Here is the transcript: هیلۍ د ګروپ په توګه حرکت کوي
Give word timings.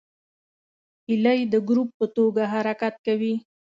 هیلۍ 1.07 1.39
د 1.53 1.55
ګروپ 1.67 1.89
په 1.99 2.05
توګه 2.17 2.43
حرکت 2.53 2.95
کوي 3.05 3.33